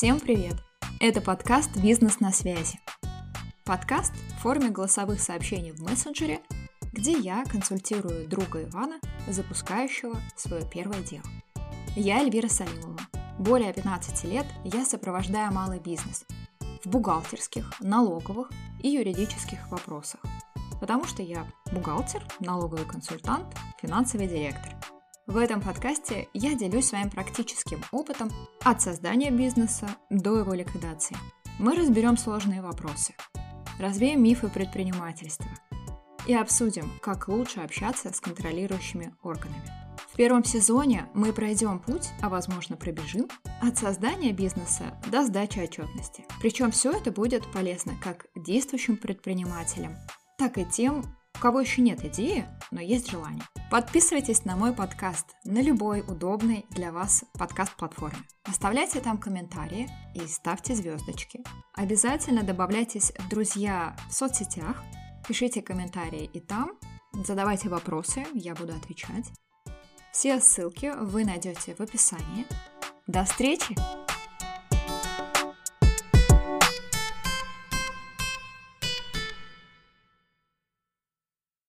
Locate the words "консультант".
22.86-23.54